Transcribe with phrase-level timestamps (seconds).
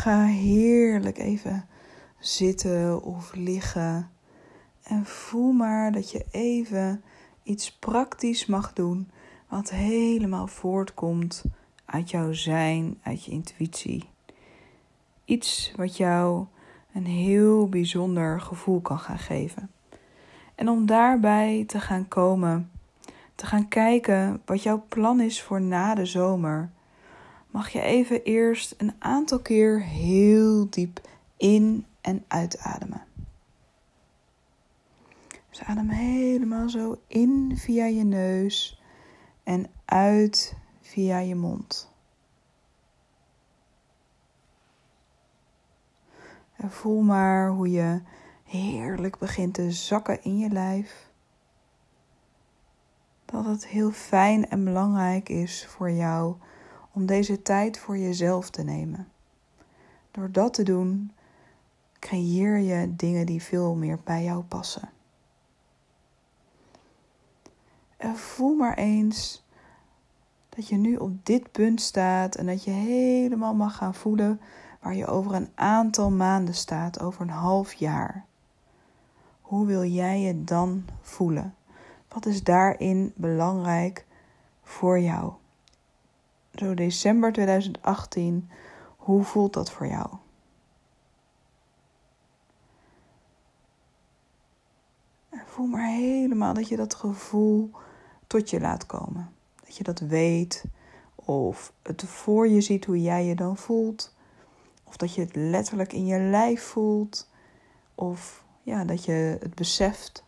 [0.00, 1.66] Ga heerlijk even
[2.18, 4.10] zitten of liggen.
[4.82, 7.02] En voel maar dat je even
[7.42, 9.10] iets praktisch mag doen
[9.48, 11.44] wat helemaal voortkomt
[11.84, 14.08] uit jouw zijn, uit je intuïtie.
[15.24, 16.46] Iets wat jou
[16.92, 19.70] een heel bijzonder gevoel kan gaan geven.
[20.54, 22.70] En om daarbij te gaan komen,
[23.34, 26.70] te gaan kijken wat jouw plan is voor na de zomer,
[27.50, 31.00] mag je even eerst een aantal keer heel diep
[31.36, 33.04] in en uitademen.
[35.50, 38.82] Dus adem helemaal zo in via je neus
[39.42, 41.92] en uit via je mond.
[46.56, 48.02] En voel maar hoe je
[48.44, 51.10] heerlijk begint te zakken in je lijf.
[53.24, 56.36] Dat het heel fijn en belangrijk is voor jou
[57.00, 59.08] om deze tijd voor jezelf te nemen.
[60.10, 61.12] Door dat te doen,
[61.98, 64.88] creëer je dingen die veel meer bij jou passen.
[67.96, 69.44] En voel maar eens
[70.48, 74.40] dat je nu op dit punt staat en dat je helemaal mag gaan voelen
[74.80, 78.24] waar je over een aantal maanden staat, over een half jaar.
[79.40, 81.54] Hoe wil jij je dan voelen?
[82.08, 84.06] Wat is daarin belangrijk
[84.62, 85.39] voor jou?
[86.60, 88.50] Zo december 2018,
[88.96, 90.08] hoe voelt dat voor jou?
[95.44, 97.70] Voel maar helemaal dat je dat gevoel
[98.26, 99.32] tot je laat komen.
[99.64, 100.64] Dat je dat weet
[101.14, 104.14] of het voor je ziet hoe jij je dan voelt.
[104.84, 107.28] Of dat je het letterlijk in je lijf voelt.
[107.94, 110.24] Of ja, dat je het beseft.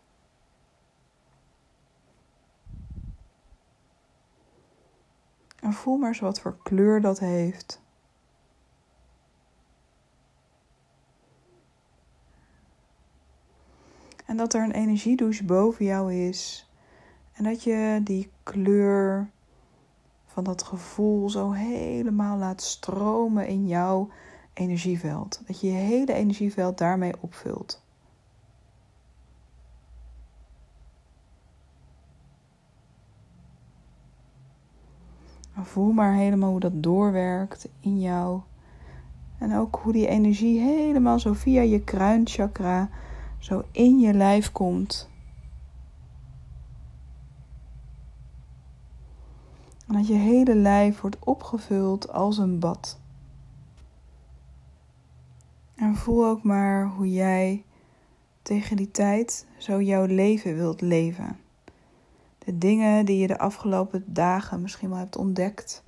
[5.63, 7.81] En voel maar eens wat voor kleur dat heeft.
[14.25, 16.69] En dat er een energiedouche boven jou is.
[17.33, 19.29] En dat je die kleur
[20.25, 24.09] van dat gevoel zo helemaal laat stromen in jouw
[24.53, 25.41] energieveld.
[25.47, 27.82] Dat je je hele energieveld daarmee opvult.
[35.61, 38.41] Voel maar helemaal hoe dat doorwerkt in jou.
[39.37, 42.89] En ook hoe die energie helemaal zo via je kruinchakra
[43.39, 45.09] zo in je lijf komt.
[49.87, 52.99] En dat je hele lijf wordt opgevuld als een bad.
[55.75, 57.63] En voel ook maar hoe jij
[58.41, 61.42] tegen die tijd zo jouw leven wilt leven.
[62.45, 65.83] De dingen die je de afgelopen dagen misschien wel hebt ontdekt.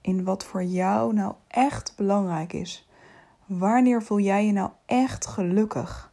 [0.00, 2.88] In wat voor jou nou echt belangrijk is.
[3.46, 6.12] Wanneer voel jij je nou echt gelukkig?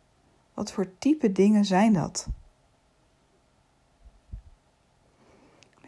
[0.53, 2.27] Wat voor type dingen zijn dat?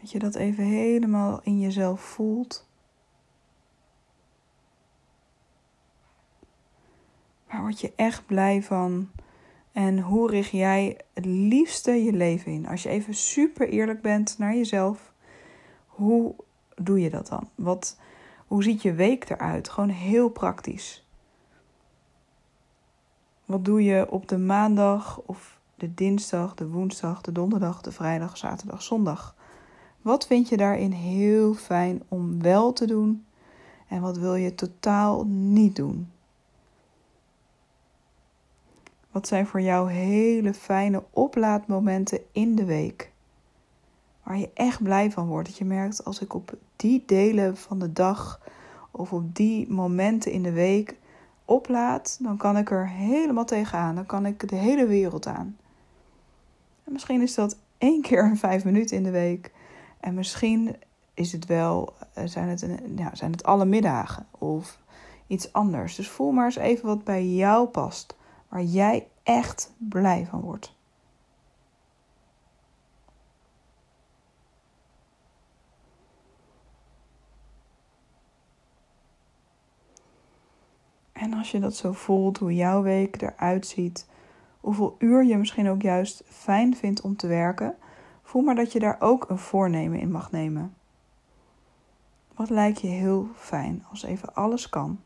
[0.00, 2.68] Dat je dat even helemaal in jezelf voelt.
[7.50, 9.10] Waar word je echt blij van?
[9.72, 12.68] En hoe richt jij het liefste je leven in?
[12.68, 15.12] Als je even super eerlijk bent naar jezelf,
[15.86, 16.34] hoe
[16.74, 17.48] doe je dat dan?
[17.54, 17.98] Wat,
[18.46, 19.68] hoe ziet je week eruit?
[19.68, 21.06] Gewoon heel praktisch.
[23.44, 28.36] Wat doe je op de maandag of de dinsdag, de woensdag, de donderdag, de vrijdag,
[28.36, 29.34] zaterdag, zondag?
[30.02, 33.26] Wat vind je daarin heel fijn om wel te doen
[33.88, 36.10] en wat wil je totaal niet doen?
[39.10, 43.12] Wat zijn voor jou hele fijne oplaadmomenten in de week?
[44.22, 45.48] Waar je echt blij van wordt.
[45.48, 48.40] Dat je merkt als ik op die delen van de dag
[48.90, 50.96] of op die momenten in de week
[51.44, 53.94] oplaad, dan kan ik er helemaal tegenaan.
[53.94, 55.56] Dan kan ik de hele wereld aan.
[56.84, 59.52] En misschien is dat één keer vijf minuten in de week.
[60.00, 60.76] En misschien
[61.14, 62.66] is het wel, eh, zijn het,
[62.96, 64.78] ja, zijn het alle middagen of
[65.26, 65.94] iets anders.
[65.94, 68.18] Dus voel maar eens even wat bij jou past
[68.50, 70.78] waar jij echt blij van wordt.
[81.12, 84.08] En als je dat zo voelt, hoe jouw week eruit ziet,
[84.60, 87.76] hoeveel uur je misschien ook juist fijn vindt om te werken,
[88.22, 90.74] voel maar dat je daar ook een voornemen in mag nemen.
[92.34, 95.00] Wat lijkt je heel fijn als even alles kan?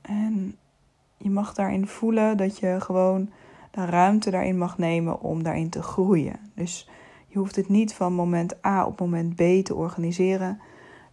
[0.00, 0.58] En
[1.30, 3.30] je mag daarin voelen dat je gewoon
[3.70, 6.36] de ruimte daarin mag nemen om daarin te groeien.
[6.54, 6.88] Dus
[7.26, 10.60] Je hoeft het niet van moment A op moment B te organiseren.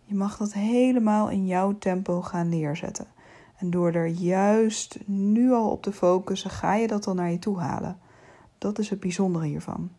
[0.04, 3.08] Je mag dat helemaal in jouw tempo gaan neerzetten.
[3.58, 7.40] En door er juist nu al op te focussen, ga je dat dan naar je
[7.40, 8.00] toe halen.
[8.58, 9.90] Dat is het bijzondere hiervan.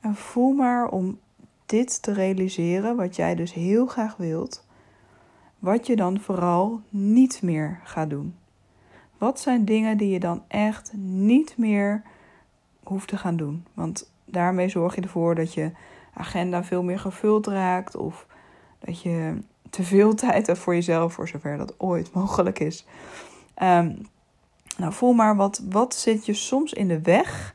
[0.00, 1.18] En voel maar om
[1.66, 4.63] dit te realiseren, wat jij dus heel graag wilt,
[5.64, 8.36] wat je dan vooral niet meer gaat doen.
[9.18, 12.02] Wat zijn dingen die je dan echt niet meer
[12.82, 13.66] hoeft te gaan doen?
[13.74, 15.70] Want daarmee zorg je ervoor dat je
[16.14, 18.26] agenda veel meer gevuld raakt of
[18.78, 19.38] dat je
[19.70, 22.86] te veel tijd hebt voor jezelf, voor zover dat ooit mogelijk is.
[23.62, 24.06] Um,
[24.76, 27.54] nou, voel maar wat, wat zit je soms in de weg,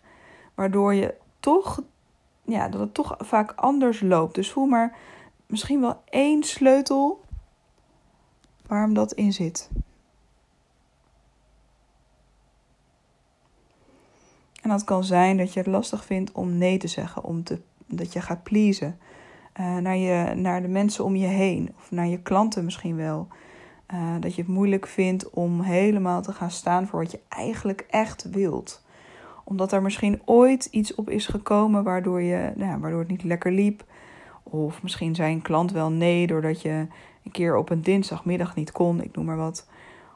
[0.55, 1.81] waardoor je toch,
[2.41, 4.35] ja, dat het toch vaak anders loopt.
[4.35, 4.97] Dus voel maar
[5.45, 7.27] misschien wel één sleutel
[8.69, 9.69] waarom dat in zit.
[14.61, 17.59] En dat kan zijn dat je het lastig vindt om nee te zeggen, om te,
[17.85, 18.97] dat je gaat pleasen.
[19.59, 23.27] Uh, naar, je, naar de mensen om je heen, of naar je klanten misschien wel.
[23.93, 27.85] Uh, dat je het moeilijk vindt om helemaal te gaan staan voor wat je eigenlijk
[27.89, 28.83] echt wilt.
[29.43, 33.51] Omdat er misschien ooit iets op is gekomen waardoor, je, nou, waardoor het niet lekker
[33.51, 33.83] liep.
[34.43, 36.87] Of misschien zei een klant wel nee doordat je
[37.23, 39.03] een keer op een dinsdagmiddag niet kon.
[39.03, 39.67] Ik noem maar wat.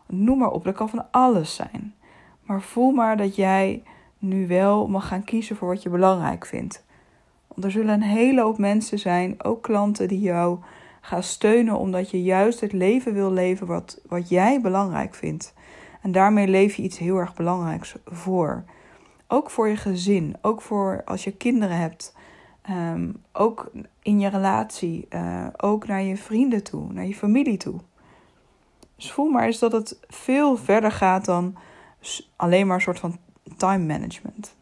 [0.07, 1.93] Noem maar op, dat kan van alles zijn.
[2.43, 3.83] Maar voel maar dat jij
[4.17, 6.83] nu wel mag gaan kiezen voor wat je belangrijk vindt.
[7.47, 10.57] Want er zullen een hele hoop mensen zijn, ook klanten die jou
[11.01, 15.53] gaan steunen omdat je juist het leven wil leven wat, wat jij belangrijk vindt.
[16.01, 18.63] En daarmee leef je iets heel erg belangrijks voor.
[19.27, 22.15] Ook voor je gezin, ook voor als je kinderen hebt,
[22.63, 23.71] ehm, ook
[24.01, 27.79] in je relatie, uh, ook naar je vrienden toe, naar je familie toe.
[28.95, 31.55] Dus voel maar eens dat het veel verder gaat dan
[32.35, 33.17] alleen maar een soort van
[33.57, 34.55] time management.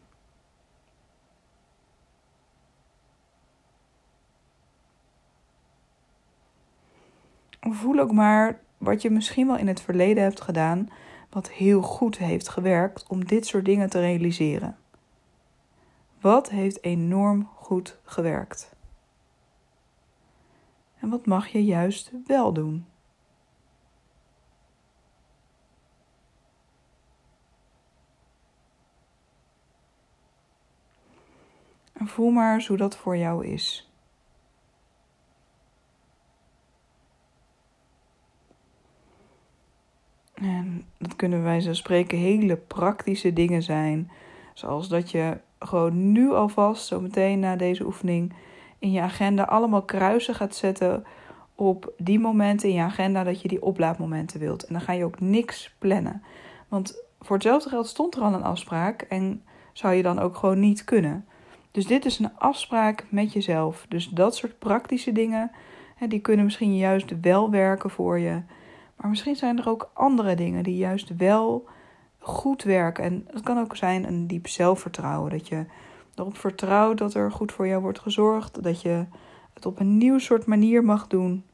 [7.60, 10.88] Voel ook maar wat je misschien wel in het verleden hebt gedaan,
[11.30, 14.76] wat heel goed heeft gewerkt om dit soort dingen te realiseren.
[16.22, 18.76] Wat heeft enorm goed gewerkt?
[20.98, 22.86] En wat mag je juist wel doen?
[31.92, 33.92] En voel maar hoe dat voor jou is.
[40.34, 44.10] En dat kunnen wij zo spreken hele praktische dingen zijn.
[44.54, 48.32] Zoals dat je gewoon nu alvast, zo meteen na deze oefening,
[48.78, 51.04] in je agenda allemaal kruisen gaat zetten
[51.54, 54.64] op die momenten in je agenda dat je die oplaadmomenten wilt.
[54.64, 56.22] En dan ga je ook niks plannen.
[56.68, 59.42] Want voor hetzelfde geld stond er al een afspraak en
[59.72, 61.26] zou je dan ook gewoon niet kunnen.
[61.70, 63.86] Dus dit is een afspraak met jezelf.
[63.88, 65.50] Dus dat soort praktische dingen,
[66.08, 68.42] die kunnen misschien juist wel werken voor je.
[68.96, 71.68] Maar misschien zijn er ook andere dingen die juist wel
[72.22, 73.04] goed werken.
[73.04, 75.30] En het kan ook zijn een diep zelfvertrouwen.
[75.30, 75.64] Dat je
[76.14, 78.62] erop vertrouwt dat er goed voor jou wordt gezorgd.
[78.62, 79.06] Dat je
[79.52, 81.44] het op een nieuw soort manier mag doen.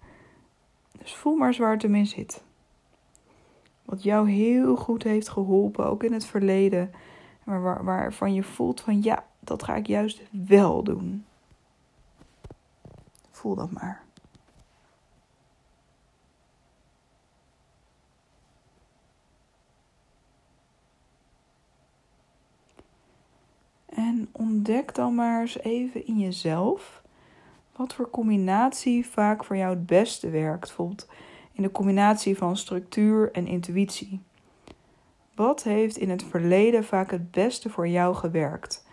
[0.99, 2.43] Dus voel maar eens waar het in zit.
[3.85, 6.91] Wat jou heel goed heeft geholpen, ook in het verleden.
[7.44, 11.25] Waar, waarvan je voelt van ja, dat ga ik juist wel doen.
[13.31, 14.02] Voel dat maar.
[24.09, 27.03] En ontdek dan maar eens even in jezelf
[27.77, 30.61] wat voor combinatie vaak voor jou het beste werkt.
[30.61, 31.09] Bijvoorbeeld
[31.53, 34.21] in de combinatie van structuur en intuïtie.
[35.35, 38.87] Wat heeft in het verleden vaak het beste voor jou gewerkt?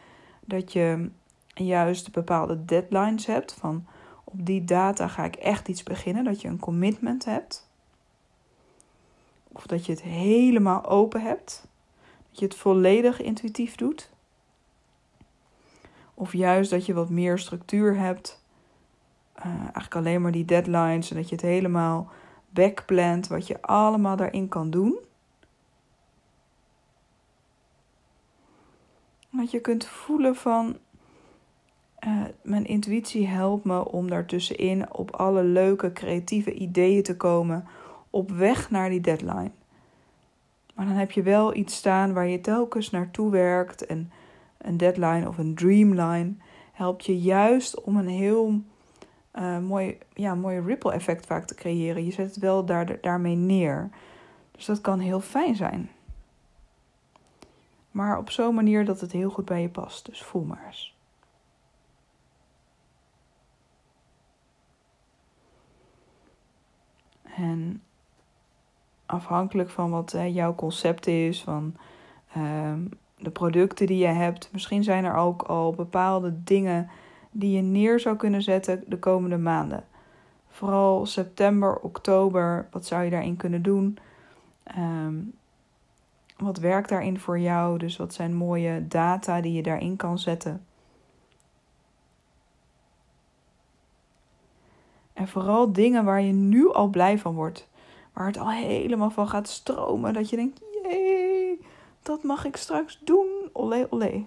[0.45, 1.10] Dat je
[1.53, 3.86] juist bepaalde deadlines hebt van
[4.24, 7.69] op die data ga ik echt iets beginnen, dat je een commitment hebt.
[9.51, 11.67] Of dat je het helemaal open hebt,
[12.29, 14.13] dat je het volledig intuïtief doet.
[16.17, 18.43] Of juist dat je wat meer structuur hebt.
[19.38, 22.10] Uh, eigenlijk alleen maar die deadlines en dat je het helemaal
[22.50, 24.98] backplant, wat je allemaal daarin kan doen.
[29.29, 30.77] Dat je kunt voelen van
[32.07, 37.67] uh, mijn intuïtie helpt me om daartussenin op alle leuke creatieve ideeën te komen
[38.10, 39.51] op weg naar die deadline.
[40.75, 44.12] Maar dan heb je wel iets staan waar je telkens naartoe werkt en
[44.65, 46.34] een deadline of een dreamline
[46.74, 48.62] helpt je juist om een heel
[49.34, 52.05] uh, mooi, ja, mooi ripple effect vaak te creëren.
[52.05, 53.89] Je zet het wel daar, daarmee neer.
[54.51, 55.89] Dus dat kan heel fijn zijn.
[57.91, 60.05] Maar op zo'n manier dat het heel goed bij je past.
[60.05, 60.95] Dus voel maar eens.
[67.24, 67.84] En
[69.05, 71.75] afhankelijk van wat jouw concept is, van
[72.34, 72.86] ehm,
[73.17, 76.89] de producten die je hebt, misschien zijn er ook al bepaalde dingen
[77.31, 79.84] die je neer zou kunnen zetten de komende maanden.
[80.50, 83.98] Vooral september, oktober, wat zou je daarin kunnen doen?
[84.63, 85.15] Ehm,
[86.38, 87.77] wat werkt daarin voor jou?
[87.77, 90.65] Dus wat zijn mooie data die je daarin kan zetten?
[95.13, 97.67] En vooral dingen waar je nu al blij van wordt.
[98.13, 100.13] Waar het al helemaal van gaat stromen.
[100.13, 100.62] Dat je denkt,
[102.05, 103.50] dat mag ik straks doen.
[103.53, 104.25] Olé, olé.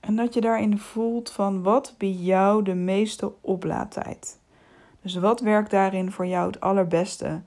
[0.00, 4.40] En dat je daarin voelt van wat bij jou de meeste oplaadtijd.
[5.02, 7.42] Dus wat werkt daarin voor jou het allerbeste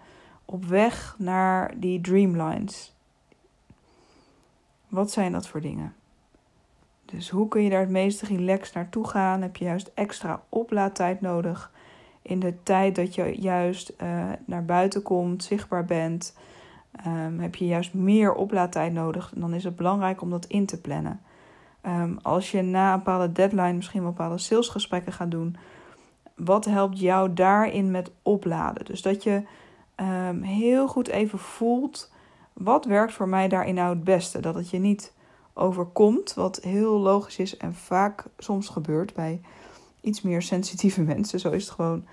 [0.46, 2.96] op weg naar die dreamlines?
[4.88, 5.96] Wat zijn dat voor dingen?
[7.06, 9.42] Dus hoe kun je daar het meest relaxed naartoe gaan?
[9.42, 11.72] Heb je juist extra oplaadtijd nodig?
[12.22, 16.38] In de tijd dat je juist uh, naar buiten komt, zichtbaar bent,
[17.08, 19.32] um, heb je juist meer oplaadtijd nodig.
[19.36, 21.22] En dan is het belangrijk om dat in te plannen.
[21.86, 25.56] Um, als je na een bepaalde deadline misschien bepaalde salesgesprekken gaat doen,
[26.36, 28.86] wat helpt jou daarin met opladen?
[28.86, 29.44] Dus dat je
[30.30, 32.12] um, heel goed even voelt
[32.54, 34.40] wat werkt voor mij daarin nou het beste.
[34.40, 35.14] Dat het je niet
[35.54, 39.42] overkomt, wat heel logisch is en vaak soms gebeurt bij
[40.02, 41.40] iets meer sensitieve mensen.
[41.40, 42.06] Zo is het gewoon.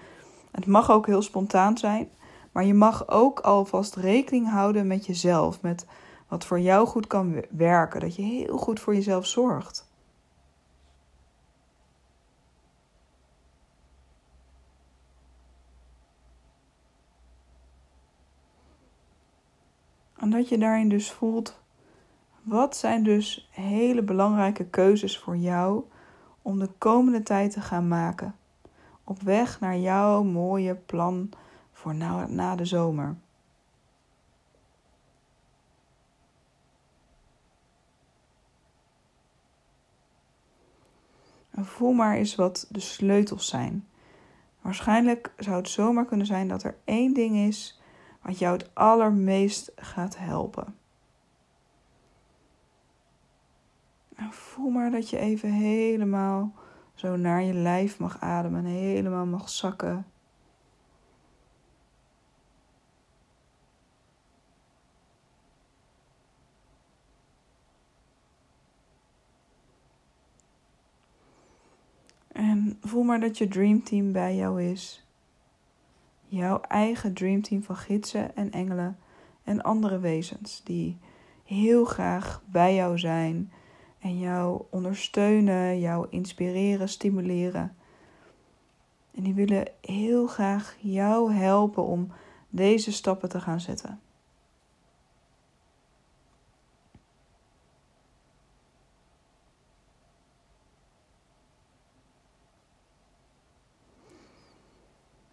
[0.50, 2.09] Het mag ook heel spontaan zijn,
[2.52, 5.87] maar je mag ook alvast rekening houden met jezelf, met
[6.28, 9.87] wat voor jou goed kan werken, dat je heel goed voor jezelf zorgt.
[20.16, 21.61] En dat je daarin dus voelt
[22.42, 25.85] wat zijn dus hele belangrijke keuzes voor jou
[26.48, 28.34] om de komende tijd te gaan maken?
[29.04, 31.30] Op weg naar jouw mooie plan
[31.72, 31.94] voor
[32.28, 33.16] na, de zomer.
[41.54, 43.88] Voel maar eens wat de sleutels zijn.
[44.60, 47.80] Waarschijnlijk zou het zomaar kunnen zijn dat er één ding is
[48.22, 50.76] wat jou het allermeest gaat helpen.
[54.18, 56.52] Nou, voel maar dat je even helemaal
[56.94, 60.06] zo naar je lijf mag ademen en helemaal mag zakken.
[72.32, 75.06] En voel maar dat je dreamteam bij jou is.
[76.26, 78.98] Jouw eigen dreamteam van gidsen en engelen
[79.44, 80.98] en andere wezens die
[81.44, 83.52] heel graag bij jou zijn
[83.98, 87.76] en jou ondersteunen, jou inspireren, stimuleren.
[89.14, 92.12] En die willen heel graag jou helpen om
[92.48, 94.00] deze stappen te gaan zetten.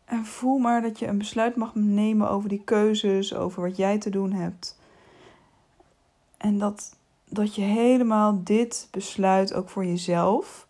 [0.05, 3.97] En voel maar dat je een besluit mag nemen over die keuzes, over wat jij
[3.97, 4.79] te doen hebt.
[6.37, 6.97] En dat
[7.35, 10.67] dat je helemaal dit besluit ook voor jezelf.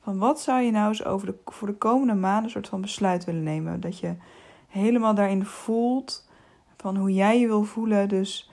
[0.00, 2.80] Van wat zou je nou eens over de, voor de komende maanden een soort van
[2.80, 3.80] besluit willen nemen?
[3.80, 4.14] Dat je
[4.68, 6.28] helemaal daarin voelt
[6.76, 8.08] van hoe jij je wil voelen.
[8.08, 8.50] Dus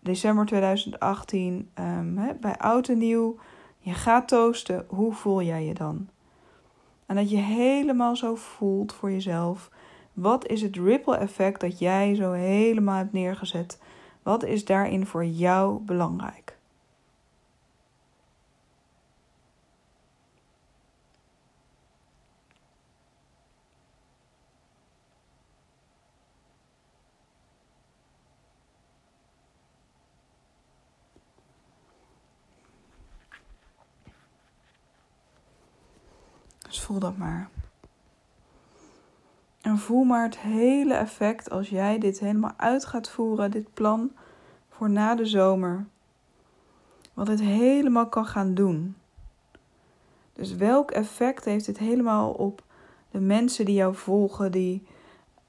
[0.00, 3.36] december 2018 um, ehm, bij oud en nieuw.
[3.78, 4.84] Je gaat toasten.
[4.88, 6.08] Hoe voel jij je dan?
[7.06, 9.70] En dat je helemaal zo voelt voor jezelf.
[10.12, 13.78] Wat is het ripple effect dat jij zo helemaal hebt neergezet?
[14.22, 16.56] Wat is daarin voor jou belangrijk?
[36.72, 37.48] Dus voel dat maar.
[39.60, 44.12] En voel maar het hele effect als jij dit helemaal uit gaat voeren, dit plan
[44.68, 45.86] voor na de zomer.
[47.14, 48.96] Wat het helemaal kan gaan doen.
[50.32, 52.62] Dus welk effect heeft dit helemaal op
[53.10, 54.86] de mensen die jou volgen, die,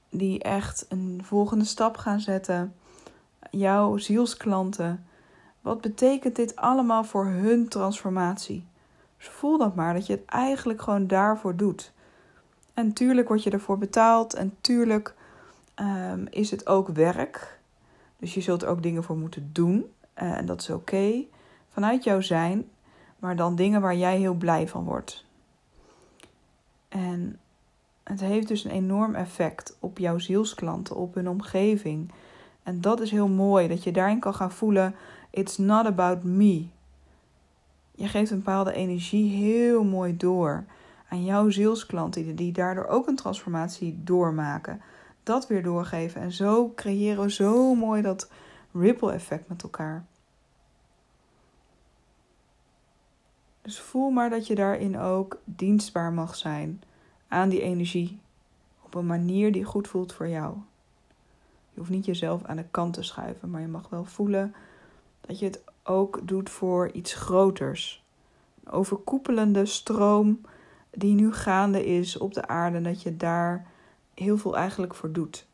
[0.08, 2.74] die echt een volgende stap gaan zetten,
[3.50, 5.06] jouw zielsklanten?
[5.60, 8.66] Wat betekent dit allemaal voor hun transformatie?
[9.24, 11.92] Dus voel dat maar, dat je het eigenlijk gewoon daarvoor doet.
[12.74, 15.14] En tuurlijk word je ervoor betaald en tuurlijk
[15.74, 17.58] ehm, is het ook werk.
[18.16, 19.92] Dus je zult er ook dingen voor moeten doen.
[20.14, 21.24] Eh, en dat is oké.
[21.68, 22.68] Vanuit jouw zijn.
[23.18, 25.24] Maar dan dingen waar jij heel blij van wordt.
[26.88, 27.38] En
[28.02, 32.12] het heeft dus een enorm effect op jouw zielsklanten, op hun omgeving.
[32.62, 34.94] En dat is heel mooi, dat je daarin kan gaan voelen:
[35.30, 36.66] it's not about me.
[37.96, 40.64] Je geeft een bepaalde energie heel mooi door
[41.08, 44.80] aan jouw zielsklanten, die daardoor ook een transformatie doormaken.
[45.22, 46.20] Dat weer doorgeven.
[46.20, 48.30] En zo creëren we zo mooi dat
[48.72, 50.04] ripple effect met elkaar.
[53.62, 56.82] Dus voel maar dat je daarin ook dienstbaar mag zijn
[57.28, 58.20] aan die energie.
[58.82, 60.56] Op een manier die goed voelt voor jou.
[61.72, 64.54] Je hoeft niet jezelf aan de kant te schuiven, maar je mag wel voelen
[65.20, 68.04] dat je het ook doet voor iets groters.
[68.64, 70.40] Een overkoepelende stroom
[70.90, 73.66] die nu gaande is op de aarde, dat je daar
[74.14, 75.46] heel veel eigenlijk voor doet.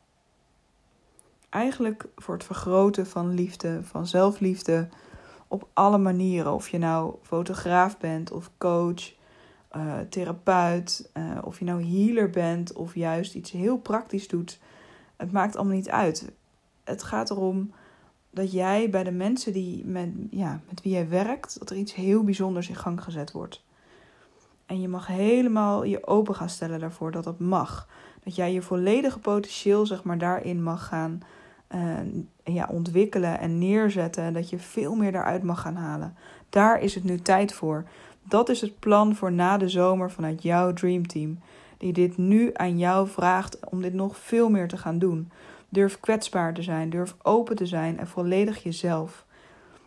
[1.49, 4.89] Eigenlijk voor het vergroten van liefde, van zelfliefde
[5.47, 6.53] op alle manieren.
[6.53, 9.13] Of je nou fotograaf bent of coach,
[9.75, 14.59] uh, therapeut, uh, of je nou healer bent of juist iets heel praktisch doet.
[15.15, 16.31] Het maakt allemaal niet uit.
[16.83, 17.71] Het gaat erom
[18.31, 21.93] dat jij bij de mensen die met, ja, met wie jij werkt, dat er iets
[21.93, 23.63] heel bijzonders in gang gezet wordt.
[24.65, 27.87] En je mag helemaal je open gaan stellen daarvoor dat dat mag.
[28.23, 31.21] Dat jij je volledige potentieel zeg maar, daarin mag gaan
[31.75, 31.99] uh,
[32.43, 34.23] ja, ontwikkelen en neerzetten.
[34.23, 36.15] En dat je veel meer daaruit mag gaan halen.
[36.49, 37.83] Daar is het nu tijd voor.
[38.23, 41.39] Dat is het plan voor na de zomer vanuit jouw Dreamteam.
[41.77, 45.31] Die dit nu aan jou vraagt om dit nog veel meer te gaan doen.
[45.71, 49.25] Durf kwetsbaar te zijn, durf open te zijn en volledig jezelf.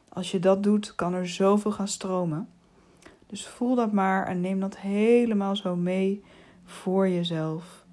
[0.08, 2.48] Als je dat doet, kan er zoveel gaan stromen.
[3.26, 6.22] Dus voel dat maar en neem dat helemaal zo mee
[6.64, 7.84] voor jezelf.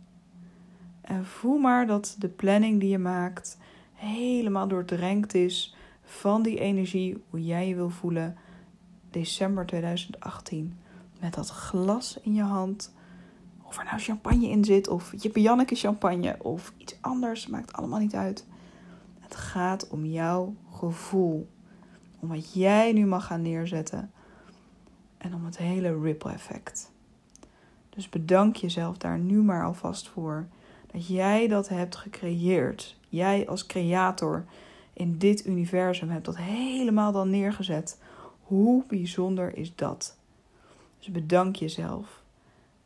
[1.02, 3.58] En voel maar dat de planning die je maakt
[3.94, 8.38] helemaal doordrenkt is van die energie, hoe jij je wil voelen
[9.10, 10.78] december 2018
[11.20, 12.94] met dat glas in je hand.
[13.72, 18.00] Of er nou champagne in zit, of je Janneke champagne, of iets anders, maakt allemaal
[18.00, 18.46] niet uit.
[19.20, 21.50] Het gaat om jouw gevoel.
[22.20, 24.12] Om wat jij nu mag gaan neerzetten.
[25.18, 26.92] En om het hele ripple effect.
[27.90, 30.48] Dus bedank jezelf daar nu maar alvast voor.
[30.92, 32.98] Dat jij dat hebt gecreëerd.
[33.10, 34.46] Jij als creator
[34.94, 37.98] in dit universum hebt dat helemaal dan neergezet
[38.42, 40.18] hoe bijzonder is dat?
[41.00, 42.21] Dus bedank jezelf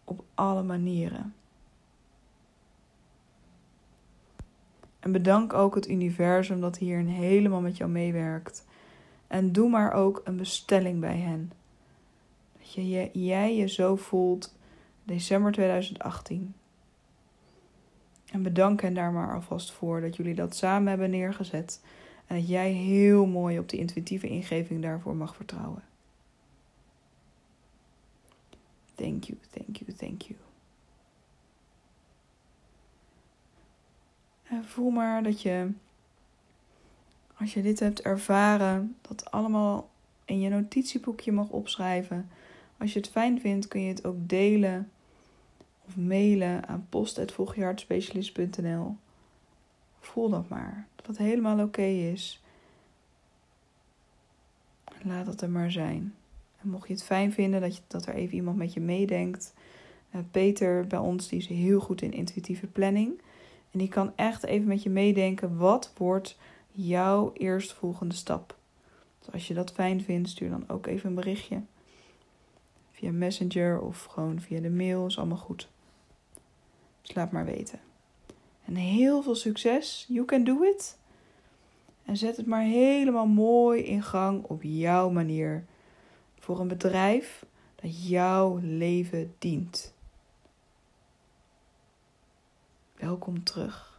[0.06, 1.34] op alle manieren.
[5.00, 8.66] En bedank ook het universum dat hierin helemaal met jou meewerkt.
[9.28, 11.52] En doe maar ook een bestelling bij hen.
[12.58, 14.56] Dat je, jij je zo voelt
[15.04, 16.54] december 2018.
[18.32, 21.82] En bedank hen daar maar alvast voor dat jullie dat samen hebben neergezet.
[22.28, 25.84] En dat jij heel mooi op de intuïtieve ingeving daarvoor mag vertrouwen.
[28.96, 30.40] Thank you, thank you, thank you.
[34.44, 35.72] En voel maar dat je,
[37.38, 39.90] als je dit hebt ervaren, dat allemaal
[40.26, 42.30] in je notitieboekje mag opschrijven.
[42.78, 44.92] Als je het fijn vindt, kun je het ook delen
[45.88, 48.96] of mailen aan post.volgjaartspecialist.nl.
[50.00, 52.44] Voel dat maar dat helemaal oké is.
[55.02, 56.16] Laat het er maar zijn.
[56.66, 59.54] Mocht je het fijn vinden dat, je, dat er even iemand met je meedenkt.
[60.16, 63.22] Uh, Peter bij ons die is heel goed in intuïtieve planning.
[63.72, 65.58] En die kan echt even met je meedenken.
[65.58, 66.38] Wat wordt
[66.72, 68.58] jouw eerstvolgende stap?
[69.20, 71.62] Dus als je dat fijn vindt, stuur dan ook even een berichtje.
[72.92, 75.06] Via Messenger of gewoon via de mail.
[75.06, 75.70] Is allemaal goed.
[77.02, 77.80] Dus laat maar weten.
[78.66, 80.06] En heel veel succes.
[80.08, 80.98] You can do it.
[82.06, 85.66] En zet het maar helemaal mooi in gang op jouw manier.
[86.46, 89.94] Voor een bedrijf dat jouw leven dient.
[92.96, 93.95] Welkom terug.